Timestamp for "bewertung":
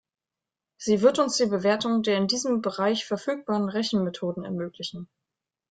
1.45-2.01